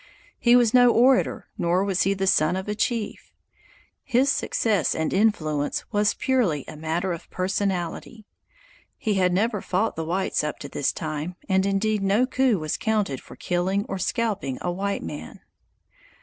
[0.39, 3.31] He was no orator nor was he the son of a chief.
[4.01, 8.25] His success and influence was purely a matter of personality.
[8.97, 12.77] He had never fought the whites up to this time, and indeed no "coup" was
[12.77, 15.39] counted for killing or scalping a white man.